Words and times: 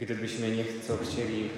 Gdybyśmy 0.00 0.50
nieco 0.50 0.96
chcieli 1.04 1.48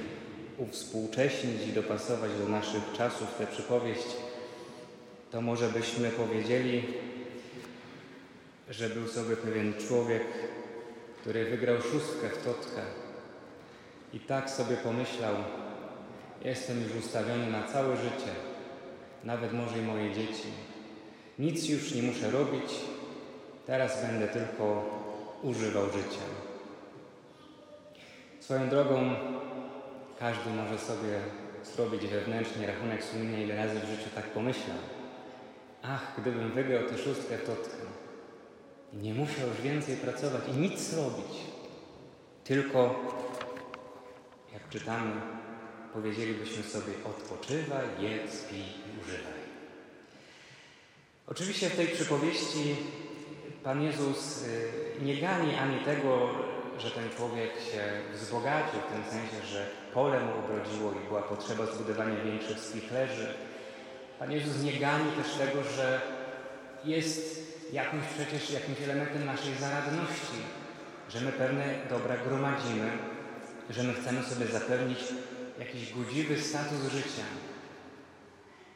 uwspółcześnić 0.58 1.67
i 1.69 1.73
dopasować 1.73 2.31
do 2.42 2.49
naszych 2.49 2.83
czasów 2.96 3.34
tę 3.38 3.46
przypowieść, 3.46 4.07
to 5.30 5.41
może 5.41 5.68
byśmy 5.68 6.10
powiedzieli, 6.10 6.83
że 8.70 8.91
był 8.91 9.09
sobie 9.09 9.36
pewien 9.36 9.75
człowiek, 9.89 10.23
który 11.20 11.45
wygrał 11.45 11.77
szóstkę 11.77 12.29
w 12.29 12.45
totkę 12.45 12.82
i 14.12 14.20
tak 14.20 14.51
sobie 14.51 14.77
pomyślał, 14.77 15.35
jestem 16.45 16.82
już 16.82 17.05
ustawiony 17.05 17.51
na 17.51 17.69
całe 17.69 17.96
życie, 17.96 18.32
nawet 19.25 19.53
może 19.53 19.79
i 19.79 19.82
moje 19.82 20.14
dzieci. 20.14 20.48
Nic 21.39 21.69
już 21.69 21.95
nie 21.95 22.03
muszę 22.03 22.30
robić, 22.30 22.71
teraz 23.66 24.03
będę 24.03 24.29
tylko 24.29 24.85
używał 25.43 25.87
życia. 25.87 26.54
Swoją 28.45 28.69
drogą 28.69 29.15
każdy 30.19 30.51
może 30.51 30.79
sobie 30.79 31.21
zrobić 31.75 32.07
wewnętrznie 32.07 32.66
rachunek 32.66 33.05
sumienia, 33.05 33.39
ile 33.39 33.57
razy 33.57 33.80
w 33.80 33.89
życiu 33.91 34.11
tak 34.15 34.25
pomyślał. 34.25 34.77
Ach, 35.83 36.12
gdybym 36.19 36.52
wygrał 36.52 36.83
tę 36.83 36.99
szóstkę 36.99 37.38
totkę 37.38 37.77
nie 38.93 39.15
musiał 39.15 39.49
już 39.49 39.61
więcej 39.61 39.97
pracować 39.97 40.43
i 40.49 40.61
nic 40.61 40.95
robić, 40.95 41.33
tylko, 42.45 42.95
jak 44.52 44.69
czytamy, 44.69 45.13
powiedzielibyśmy 45.93 46.63
sobie 46.63 46.93
odpoczywaj, 47.05 47.87
jedz, 47.99 48.43
pij 48.43 48.59
i 48.61 49.01
używaj. 49.02 49.45
Oczywiście 51.27 51.71
w 51.71 51.77
tej 51.77 51.87
przypowieści 51.87 52.77
Pan 53.63 53.83
Jezus 53.83 54.43
y, 54.43 54.71
nie 55.02 55.16
gani 55.16 55.55
ani 55.55 55.85
tego, 55.85 56.30
że 56.78 56.91
ten 56.91 57.10
człowiek 57.16 57.51
się 57.51 57.83
wzbogacił 58.12 58.80
w 58.80 58.92
tym 58.92 59.05
sensie, 59.05 59.46
że 59.46 59.66
pole 59.95 60.20
mu 60.20 60.32
obrodziło 60.38 60.92
i 60.92 61.09
była 61.09 61.23
potrzeba 61.23 61.66
zbudowania 61.66 62.24
większych 62.24 62.59
spichlerzy. 62.59 63.35
Pan 64.18 64.32
Jezus 64.32 64.62
nie 64.62 64.72
gani 64.72 65.12
też 65.12 65.32
tego, 65.34 65.62
że 65.76 66.00
jest 66.84 67.44
jakimś 67.72 68.04
przecież 68.14 68.50
jakimś 68.50 68.80
elementem 68.80 69.26
naszej 69.26 69.54
zaradności, 69.54 70.38
że 71.08 71.20
my 71.20 71.32
pewne 71.32 71.64
dobra 71.90 72.16
gromadzimy, 72.16 72.90
że 73.70 73.82
my 73.82 73.94
chcemy 73.94 74.22
sobie 74.22 74.46
zapewnić 74.46 74.98
jakiś 75.58 75.92
godziwy 75.94 76.40
status 76.40 76.92
życia. 76.92 77.24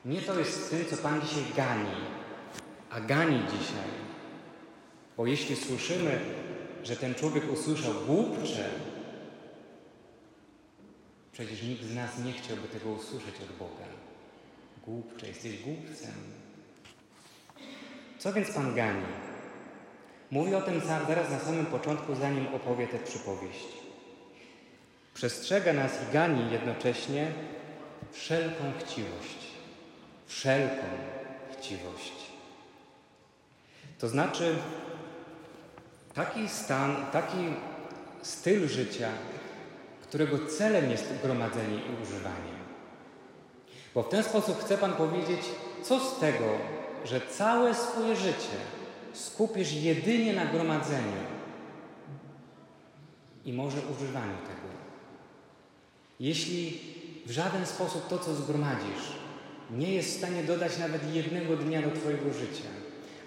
Nie 0.05 0.23
to 0.23 0.39
jest 0.39 0.71
tym, 0.71 0.85
co 0.91 0.97
Pan 0.97 1.21
dzisiaj 1.21 1.45
gani, 1.57 1.91
a 2.91 3.01
gani 3.01 3.41
dzisiaj. 3.47 3.91
Bo 5.17 5.27
jeśli 5.27 5.57
słyszymy, 5.57 6.21
że 6.85 6.97
ten 6.97 7.15
człowiek 7.15 7.53
usłyszał 7.53 7.95
głupcze, 8.07 8.71
przecież 11.33 11.63
nikt 11.63 11.83
z 11.83 11.95
nas 11.95 12.19
nie 12.25 12.33
chciałby 12.33 12.69
tego 12.69 12.91
usłyszeć 12.91 13.35
od 13.35 13.57
Boga. 13.59 13.85
Głupcze, 14.87 15.29
jesteś 15.29 15.63
głupcem. 15.63 16.15
Co 18.19 18.33
więc 18.33 18.51
Pan 18.51 18.75
gani? 18.75 19.07
Mówi 20.31 20.55
o 20.55 20.63
tym 20.63 20.81
zaraz 21.09 21.31
na 21.31 21.39
samym 21.39 21.67
początku, 21.67 22.15
zanim 22.15 22.47
opowie 22.47 22.87
tę 22.87 22.99
przypowieść. 22.99 23.69
Przestrzega 25.15 25.73
nas 25.73 25.93
i 26.09 26.13
gani 26.13 26.53
jednocześnie 26.53 27.33
wszelką 28.13 28.73
chciwość. 28.79 29.49
Wszelką 30.27 30.87
chciwość. 31.53 32.13
To 33.99 34.09
znaczy, 34.09 34.57
taki 36.19 36.49
stan, 36.49 37.07
taki 37.13 37.37
styl 38.23 38.69
życia, 38.69 39.09
którego 40.03 40.39
celem 40.59 40.91
jest 40.91 41.05
gromadzenie 41.23 41.77
i 41.77 42.03
używanie. 42.03 42.59
Bo 43.95 44.03
w 44.03 44.09
ten 44.09 44.25
sposób 44.25 44.61
chce 44.65 44.79
Pan 44.79 44.93
powiedzieć, 44.93 45.41
co 45.83 46.01
z 46.01 46.19
tego, 46.19 46.45
że 47.05 47.21
całe 47.21 47.75
swoje 47.75 48.17
życie 48.17 48.59
skupisz 49.13 49.73
jedynie 49.73 50.33
na 50.33 50.47
gromadzeniu 50.47 51.23
i 53.45 53.53
może 53.53 53.79
używaniu 53.79 54.37
tego. 54.37 54.69
Jeśli 56.21 56.81
w 57.27 57.31
żaden 57.31 57.67
sposób 57.67 58.09
to, 58.09 58.19
co 58.19 58.35
zgromadzisz, 58.35 59.13
nie 59.71 59.95
jest 59.95 60.15
w 60.15 60.19
stanie 60.19 60.43
dodać 60.43 60.79
nawet 60.79 61.15
jednego 61.15 61.57
dnia 61.57 61.83
do 61.83 61.91
Twojego 61.91 62.33
życia, 62.33 62.69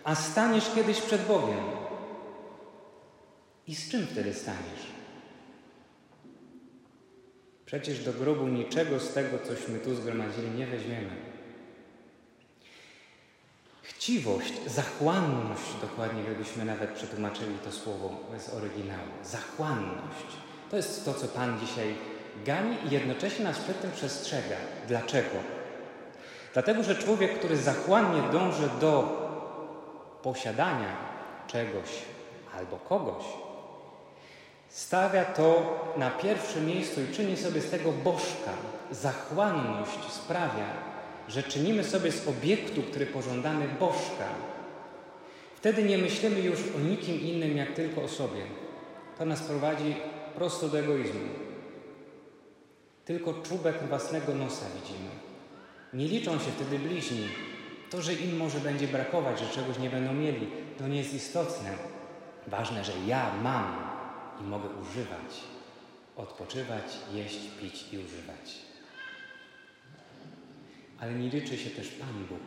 a 0.04 0.16
staniesz 0.16 0.72
kiedyś 0.76 1.02
przed 1.02 1.26
Bogiem, 1.28 1.81
i 3.68 3.76
z 3.76 3.92
czym 3.92 4.08
wtedy 4.08 4.34
staniesz? 4.34 4.92
Przecież 7.66 8.04
do 8.04 8.14
grobu 8.14 8.48
niczego 8.48 9.00
z 9.00 9.14
tego, 9.14 9.38
cośmy 9.48 9.80
tu 9.80 9.96
zgromadzili, 9.96 10.52
nie 10.52 10.68
weźmiemy. 10.68 11.32
Chciwość, 13.82 14.54
zachłanność, 14.68 15.64
dokładnie 15.82 16.24
gdybyśmy 16.24 16.66
nawet 16.66 16.90
przetłumaczyli 16.90 17.56
to 17.64 17.72
słowo 17.72 18.10
z 18.40 18.50
oryginału. 18.50 19.12
Zachłanność. 19.24 20.28
To 20.70 20.78
jest 20.78 21.06
to, 21.06 21.14
co 21.14 21.28
Pan 21.28 21.60
dzisiaj 21.60 21.96
gani 22.46 22.76
i 22.88 22.90
jednocześnie 22.90 23.46
nas 23.46 23.60
przed 23.60 23.82
tym 23.82 23.92
przestrzega. 23.92 24.56
Dlaczego? 24.88 25.38
Dlatego, 26.54 26.84
że 26.84 26.96
człowiek, 26.96 27.40
który 27.40 27.58
zachłannie 27.58 28.22
dąży 28.32 28.70
do 28.82 29.22
posiadania 30.24 30.96
czegoś 31.48 31.90
albo 32.58 32.78
kogoś, 32.78 33.24
Stawia 34.72 35.26
to 35.26 35.80
na 35.98 36.10
pierwszym 36.10 36.66
miejscu 36.66 37.02
i 37.02 37.16
czyni 37.16 37.38
sobie 37.38 37.62
z 37.62 37.70
tego 37.70 37.92
bożka. 37.92 38.52
Zachłanność 38.92 40.12
sprawia, 40.12 40.68
że 41.28 41.44
czynimy 41.44 41.84
sobie 41.84 42.12
z 42.12 42.28
obiektu, 42.28 42.82
który 42.84 43.06
pożądamy, 43.06 43.68
bożka. 43.80 44.26
Wtedy 45.56 45.84
nie 45.84 45.98
myślimy 45.98 46.40
już 46.40 46.60
o 46.78 46.80
nikim 46.80 47.22
innym, 47.22 47.58
jak 47.58 47.74
tylko 47.74 48.04
o 48.04 48.08
sobie. 48.08 48.42
To 49.18 49.26
nas 49.26 49.42
prowadzi 49.42 49.96
prosto 50.36 50.68
do 50.68 50.80
egoizmu. 50.80 51.30
Tylko 53.06 53.34
czubek 53.34 53.88
własnego 53.90 54.36
nosa 54.36 54.66
widzimy. 54.76 55.10
Nie 55.94 56.08
liczą 56.08 56.32
się 56.32 56.52
wtedy 56.56 56.80
bliźni. 56.80 57.28
To, 57.90 58.02
że 58.02 58.14
im 58.14 58.38
może 58.38 58.60
będzie 58.60 58.88
brakować, 58.88 59.40
że 59.40 59.46
czegoś 59.46 59.80
nie 59.80 59.90
będą 59.90 60.14
mieli, 60.14 60.48
to 60.78 60.88
nie 60.88 60.98
jest 60.98 61.14
istotne. 61.14 61.70
Ważne, 62.48 62.84
że 62.84 62.92
ja 63.08 63.32
mam 63.44 63.91
i 64.42 64.44
mogę 64.44 64.70
używać, 64.70 65.42
odpoczywać, 66.16 66.84
jeść, 67.14 67.40
pić 67.62 67.94
i 67.94 67.98
używać. 67.98 68.56
Ale 71.00 71.14
nie 71.14 71.30
liczy 71.30 71.58
się 71.58 71.70
też 71.70 71.88
Pan 71.88 72.26
Bóg. 72.30 72.40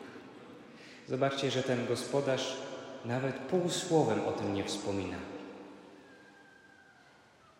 Zobaczcie, 1.09 1.51
że 1.51 1.63
ten 1.63 1.87
gospodarz 1.87 2.57
nawet 3.05 3.37
pół 3.37 3.69
słowem 3.69 4.21
o 4.21 4.33
tym 4.33 4.55
nie 4.55 4.65
wspomina. 4.65 5.17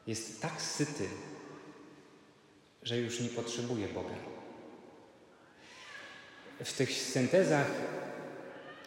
Jest 0.07 0.43
tak 0.43 0.63
syty, 0.63 1.09
że 2.83 2.99
już 2.99 3.21
nie 3.21 3.29
potrzebuje 3.29 3.89
Boga. 3.89 4.15
W 6.65 6.73
tych 6.73 6.93
syntezach 6.93 7.71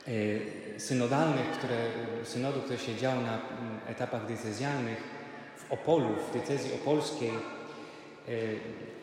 e, 0.07 0.79
synodalnych, 0.79 1.51
które, 1.51 1.77
synodu, 2.23 2.61
które 2.61 2.79
się 2.79 2.95
działo 2.95 3.21
na 3.21 3.39
etapach 3.87 4.25
decyzjalnych, 4.25 5.03
Opolu, 5.69 6.09
w 6.29 6.33
decyzji 6.33 6.73
opolskiej 6.73 7.29
e, 7.29 8.31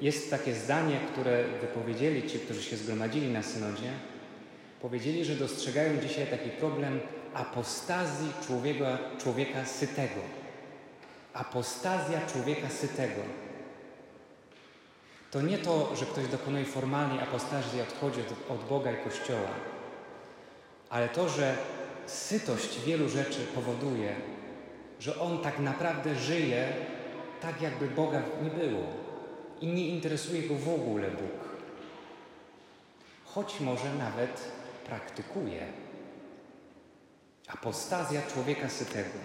jest 0.00 0.31
takie 0.31 0.54
zdanie, 0.54 1.00
które 1.12 1.44
wypowiedzieli 1.60 2.31
ci, 2.31 2.38
którzy 2.38 2.62
się 2.62 2.76
zgromadzili 2.76 3.32
na 3.32 3.42
synodzie. 3.42 3.91
Powiedzieli, 4.82 5.25
że 5.25 5.34
dostrzegają 5.34 6.00
dzisiaj 6.00 6.26
taki 6.26 6.50
problem 6.50 7.00
apostazji 7.34 8.28
człowieka, 8.47 8.98
człowieka 9.19 9.65
sytego. 9.65 10.20
Apostazja 11.32 12.20
człowieka 12.32 12.69
sytego. 12.69 13.21
To 15.30 15.42
nie 15.42 15.59
to, 15.59 15.97
że 15.97 16.07
ktoś 16.07 16.27
dokonuje 16.27 16.65
formalnej 16.65 17.21
apostazji 17.21 17.80
odchodzi 17.80 18.21
od, 18.21 18.57
od 18.57 18.68
Boga 18.68 18.92
i 18.92 19.04
Kościoła, 19.04 19.50
ale 20.91 21.09
to, 21.09 21.28
że 21.28 21.57
sytość 22.07 22.80
wielu 22.80 23.09
rzeczy 23.09 23.41
powoduje, 23.54 24.16
że 25.01 25.21
on 25.21 25.39
tak 25.39 25.59
naprawdę 25.59 26.15
żyje 26.15 26.69
tak, 27.41 27.63
jakby 27.63 27.89
Boga 27.89 28.23
nie 28.43 28.51
było 28.51 28.87
i 29.61 29.67
nie 29.67 29.89
interesuje 29.89 30.43
go 30.43 30.55
w 30.55 30.69
ogóle 30.69 31.11
Bóg. 31.11 31.45
Choć 33.25 33.61
może 33.61 33.95
nawet 33.95 34.41
praktykuje. 34.87 35.67
Apostazja 37.49 38.23
człowieka 38.33 38.69
sytego. 38.69 39.19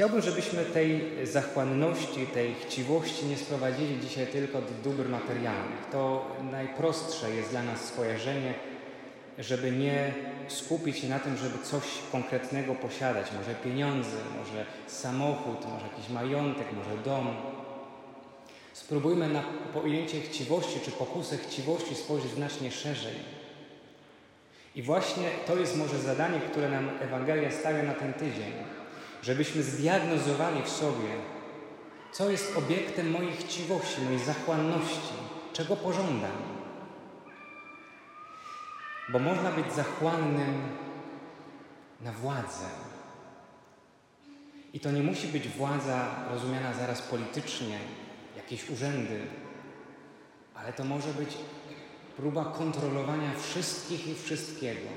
Chciałbym, 0.00 0.22
żebyśmy 0.22 0.64
tej 0.64 1.02
zachłanności, 1.26 2.26
tej 2.26 2.54
chciwości 2.54 3.26
nie 3.26 3.36
sprowadzili 3.36 4.00
dzisiaj 4.00 4.26
tylko 4.26 4.62
do 4.62 4.70
dóbr 4.84 5.08
materialnych. 5.08 5.86
To 5.92 6.26
najprostsze 6.50 7.30
jest 7.30 7.50
dla 7.50 7.62
nas 7.62 7.84
skojarzenie, 7.84 8.54
żeby 9.38 9.70
nie 9.70 10.14
skupić 10.52 10.98
się 10.98 11.08
na 11.08 11.18
tym, 11.18 11.36
żeby 11.36 11.64
coś 11.64 11.84
konkretnego 12.12 12.74
posiadać, 12.74 13.26
może 13.38 13.54
pieniądze, 13.54 14.16
może 14.38 14.66
samochód, 14.86 15.66
może 15.72 15.86
jakiś 15.86 16.08
majątek, 16.08 16.66
może 16.72 17.02
dom. 17.04 17.36
Spróbujmy 18.72 19.28
na 19.28 19.42
pojęcie 19.74 20.20
chciwości 20.20 20.80
czy 20.84 20.90
pokusę 20.90 21.38
chciwości 21.38 21.94
spojrzeć 21.94 22.30
znacznie 22.30 22.70
szerzej. 22.70 23.14
I 24.74 24.82
właśnie 24.82 25.28
to 25.46 25.56
jest 25.56 25.76
może 25.76 25.98
zadanie, 25.98 26.40
które 26.40 26.70
nam 26.70 26.90
Ewangelia 27.00 27.50
stawia 27.50 27.82
na 27.82 27.94
ten 27.94 28.12
tydzień, 28.12 28.52
żebyśmy 29.22 29.62
zdiagnozowali 29.62 30.62
w 30.62 30.68
sobie, 30.68 31.08
co 32.12 32.30
jest 32.30 32.56
obiektem 32.56 33.10
mojej 33.10 33.32
chciwości, 33.32 34.00
mojej 34.00 34.18
zachłanności, 34.18 35.14
czego 35.52 35.76
pożądam. 35.76 36.59
Bo 39.12 39.18
można 39.18 39.50
być 39.50 39.72
zachłannym 39.72 40.76
na 42.00 42.12
władzę. 42.12 42.66
I 44.72 44.80
to 44.80 44.90
nie 44.90 45.02
musi 45.02 45.28
być 45.28 45.48
władza 45.48 46.26
rozumiana 46.30 46.74
zaraz 46.74 47.02
politycznie, 47.02 47.78
jakieś 48.36 48.70
urzędy, 48.70 49.20
ale 50.54 50.72
to 50.72 50.84
może 50.84 51.12
być 51.14 51.36
próba 52.16 52.44
kontrolowania 52.44 53.34
wszystkich 53.38 54.08
i 54.08 54.14
wszystkiego. 54.14 54.88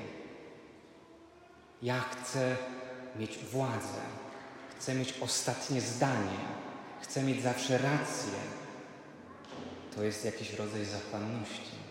Ja 1.82 2.00
chcę 2.00 2.56
mieć 3.16 3.38
władzę, 3.38 4.00
chcę 4.78 4.94
mieć 4.94 5.14
ostatnie 5.20 5.80
zdanie, 5.80 6.38
chcę 7.02 7.22
mieć 7.22 7.42
zawsze 7.42 7.78
rację. 7.78 8.38
To 9.96 10.04
jest 10.04 10.24
jakiś 10.24 10.54
rodzaj 10.54 10.84
zachłanności. 10.84 11.83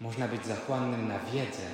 Można 0.00 0.28
być 0.28 0.46
zachłannym 0.46 1.08
na 1.08 1.18
wiedzę. 1.18 1.66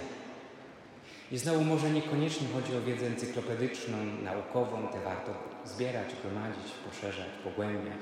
I 1.32 1.38
znowu 1.38 1.64
może 1.64 1.90
niekoniecznie 1.90 2.48
chodzi 2.48 2.76
o 2.76 2.82
wiedzę 2.82 3.06
encyklopedyczną, 3.06 3.96
naukową, 4.22 4.88
te 4.88 5.00
warto 5.00 5.34
zbierać, 5.64 6.08
gromadzić, 6.22 6.72
poszerzać, 6.90 7.28
pogłębiać. 7.44 8.00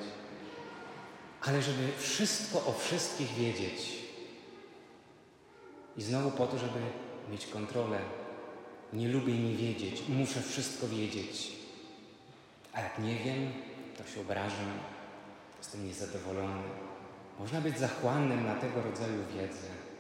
Ale 1.43 1.63
żeby 1.63 1.89
wszystko 1.99 2.59
o 2.67 2.73
wszystkich 2.73 3.35
wiedzieć. 3.35 4.03
I 5.97 6.03
znowu 6.03 6.31
po 6.31 6.47
to, 6.47 6.59
żeby 6.59 6.81
mieć 7.31 7.47
kontrolę. 7.47 7.99
Nie 8.93 9.09
lubię 9.09 9.39
nie 9.39 9.57
wiedzieć, 9.57 10.03
muszę 10.09 10.43
wszystko 10.43 10.89
wiedzieć. 10.89 11.53
A 12.73 12.81
jak 12.81 12.99
nie 12.99 13.17
wiem, 13.17 13.53
to 13.99 14.15
się 14.15 14.21
obrażę, 14.21 14.65
jestem 15.59 15.87
niezadowolony. 15.87 16.63
Można 17.39 17.61
być 17.61 17.79
zachłannym 17.79 18.47
na 18.47 18.55
tego 18.55 18.83
rodzaju 18.83 19.19
wiedzę. 19.35 19.92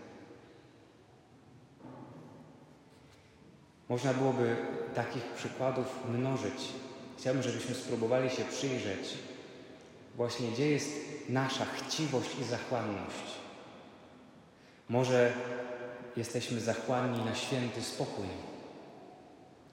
Można 3.88 4.14
byłoby 4.14 4.56
takich 4.94 5.24
przykładów 5.24 5.86
mnożyć. 6.08 6.68
Chciałbym, 7.18 7.42
żebyśmy 7.42 7.74
spróbowali 7.74 8.30
się 8.30 8.44
przyjrzeć 8.44 9.18
właśnie, 10.16 10.48
gdzie 10.48 10.70
jest 10.70 10.90
nasza 11.28 11.64
chciwość 11.64 12.30
i 12.40 12.44
zachłanność. 12.44 13.32
Może 14.88 15.32
jesteśmy 16.16 16.60
zachłanni 16.60 17.24
na 17.24 17.34
święty 17.34 17.82
spokój 17.82 18.26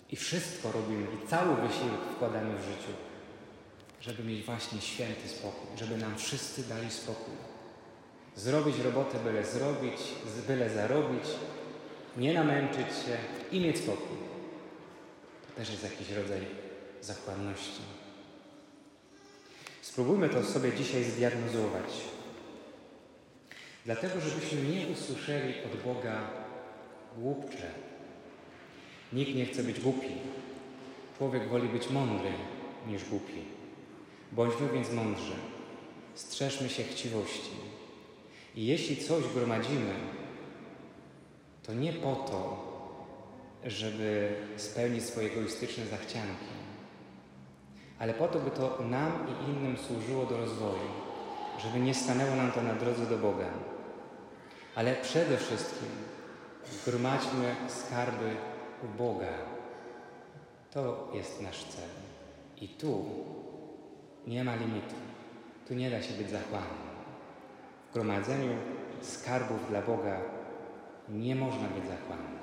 i 0.10 0.16
wszystko 0.16 0.72
robimy, 0.72 1.08
i 1.16 1.28
cały 1.28 1.56
wysiłek 1.56 2.02
wkładamy 2.16 2.58
w 2.58 2.64
życiu, 2.64 2.94
żeby 4.02 4.24
mieć 4.24 4.46
właśnie 4.46 4.82
święty 4.82 5.30
spokój, 5.30 5.78
żeby 5.78 5.98
nam 5.98 6.18
wszyscy 6.18 6.64
dali 6.64 6.92
spokój. 6.92 7.34
Zrobić 8.36 8.80
robotę 8.80 9.20
byle 9.20 9.46
zrobić, 9.46 10.00
byle 10.48 10.70
zarobić, 10.70 11.24
nie 12.18 12.34
namęczyć 12.34 12.88
się 12.88 13.18
i 13.52 13.60
mieć 13.60 13.78
spokój. 13.78 14.18
To 15.48 15.54
też 15.56 15.70
jest 15.70 15.84
jakiś 15.84 16.10
rodzaj 16.10 16.42
zachłanności. 17.02 17.82
Spróbujmy 19.82 20.30
to 20.30 20.44
sobie 20.44 20.74
dzisiaj 20.74 21.04
zdiagnozować. 21.04 21.90
Dlatego, 23.86 24.22
żebyśmy 24.22 24.62
nie 24.62 24.88
usłyszeli 24.88 25.54
od 25.66 25.84
Boga 25.84 26.22
głupcze. 27.18 27.72
Nikt 29.14 29.36
nie 29.36 29.46
chce 29.46 29.64
być 29.64 29.80
głupi. 29.80 30.12
Człowiek 31.18 31.50
woli 31.50 31.70
być 31.70 31.90
mądry 31.90 32.32
niż 32.88 33.06
głupi. 33.06 33.44
Bądźmy 34.32 34.70
więc 34.74 34.92
mądrzy. 34.92 35.34
Strzeżmy 36.16 36.70
się 36.70 36.84
chciwości. 36.84 37.52
I 38.56 38.66
jeśli 38.66 38.98
coś 38.98 39.24
gromadzimy, 39.34 39.94
to 41.64 41.74
nie 41.74 41.94
po 41.94 42.16
to, 42.16 42.70
żeby 43.66 44.36
spełnić 44.58 45.04
swoje 45.04 45.32
egoistyczne 45.32 45.86
zachcianki, 45.86 46.60
ale 48.00 48.14
po 48.14 48.28
to, 48.28 48.40
by 48.40 48.52
to 48.52 48.78
nam 48.84 49.28
i 49.28 49.50
innym 49.50 49.78
służyło 49.78 50.26
do 50.26 50.38
rozwoju, 50.38 50.90
żeby 51.60 51.80
nie 51.80 51.94
stanęło 51.94 52.36
nam 52.36 52.52
to 52.52 52.62
na 52.62 52.74
drodze 52.74 53.06
do 53.06 53.18
Boga. 53.18 53.48
Ale 54.76 54.96
przede 54.96 55.38
wszystkim 55.38 55.90
zgromadźmy 56.72 57.56
skarby 57.68 58.36
u 58.84 58.98
Boga. 58.98 59.34
To 60.72 61.12
jest 61.14 61.42
nasz 61.42 61.64
cel. 61.64 61.90
I 62.62 62.68
tu 62.68 63.06
nie 64.28 64.44
ma 64.44 64.56
limitu. 64.56 64.96
Tu 65.68 65.74
nie 65.74 65.90
da 65.90 66.02
się 66.02 66.14
być 66.14 66.30
zachłannym. 66.30 66.90
W 67.90 67.94
gromadzeniu 67.94 68.56
skarbów 69.02 69.70
dla 69.70 69.82
Boga 69.82 70.39
nie 71.10 71.36
można 71.36 71.68
być 71.68 71.88
zachłannym. 71.88 72.40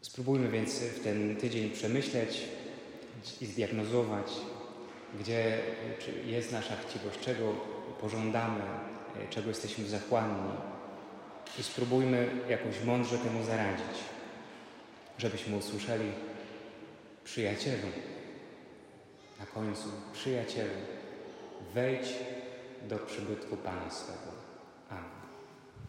Spróbujmy 0.00 0.48
więc 0.48 0.78
w 0.78 1.04
ten 1.04 1.36
tydzień 1.36 1.70
przemyśleć 1.70 2.44
i 3.40 3.46
zdiagnozować, 3.46 4.32
gdzie 5.20 5.58
jest 6.24 6.52
nasza 6.52 6.76
chciwość, 6.76 7.20
czego 7.20 7.52
pożądamy, 8.00 8.60
czego 9.30 9.48
jesteśmy 9.48 9.84
zachłanni. 9.84 10.52
I 11.58 11.62
spróbujmy 11.62 12.28
jakoś 12.48 12.84
mądrze 12.84 13.18
temu 13.18 13.44
zaradzić, 13.44 13.96
żebyśmy 15.18 15.56
usłyszeli 15.56 16.12
przyjacielu, 17.24 17.88
na 19.40 19.46
końcu 19.46 19.88
przyjacielu, 20.12 20.74
wejdź 21.74 22.08
do 22.88 22.98
przybytku 22.98 23.56
Pana 23.56 23.90
swego. 23.90 24.45